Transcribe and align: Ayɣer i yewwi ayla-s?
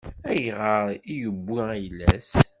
Ayɣer 0.29 0.85
i 1.11 1.13
yewwi 1.19 1.59
ayla-s? 1.73 2.29